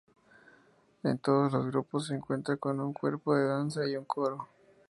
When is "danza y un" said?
3.45-4.05